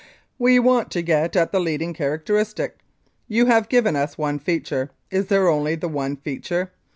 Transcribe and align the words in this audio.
We 0.39 0.57
want 0.57 0.89
to 0.93 1.03
get 1.03 1.35
at 1.35 1.51
the 1.51 1.59
leading 1.59 1.93
characteristic. 1.93 2.79
You 3.27 3.45
have 3.45 3.69
given 3.69 3.95
us 3.95 4.17
one 4.17 4.39
feature. 4.39 4.89
Is 5.11 5.27
there 5.27 5.47
only 5.47 5.75
the 5.75 5.87
one 5.87 6.15
feature? 6.15 6.71